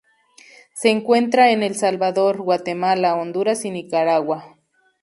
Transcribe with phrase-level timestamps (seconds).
[0.73, 4.57] Se encuentra en El Salvador, Guatemala, Honduras y Nicaragua.